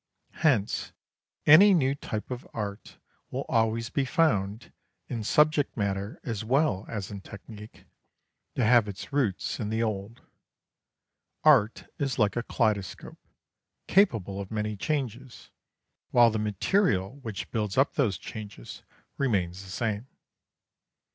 Hence, 0.39 0.93
any 1.45 1.75
new 1.75 1.93
type 1.93 2.31
of 2.31 2.47
art 2.55 2.97
will 3.29 3.45
always 3.47 3.91
be 3.91 4.03
found, 4.03 4.73
in 5.07 5.23
subject 5.23 5.77
matter 5.77 6.19
as 6.23 6.43
well 6.43 6.87
as 6.89 7.11
in 7.11 7.21
technique, 7.21 7.85
to 8.55 8.65
have 8.65 8.87
its 8.87 9.13
roots 9.13 9.59
in 9.59 9.69
the 9.69 9.83
old. 9.83 10.21
Art 11.43 11.85
is 11.99 12.17
like 12.17 12.35
a 12.35 12.41
kaleidoscope, 12.41 13.19
capable 13.85 14.41
of 14.41 14.49
many 14.49 14.75
changes, 14.75 15.51
while 16.09 16.31
the 16.31 16.39
material 16.39 17.17
which 17.17 17.51
builds 17.51 17.77
up 17.77 17.93
those 17.93 18.17
changes 18.17 18.81
remains 19.19 19.61
the 19.63 19.69
same. 19.69 20.07